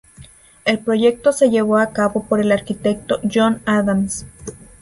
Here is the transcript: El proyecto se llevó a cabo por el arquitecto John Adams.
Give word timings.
El 0.65 0.79
proyecto 0.79 1.31
se 1.31 1.51
llevó 1.51 1.77
a 1.77 1.91
cabo 1.93 2.23
por 2.23 2.41
el 2.41 2.51
arquitecto 2.51 3.19
John 3.31 3.61
Adams. 3.67 4.25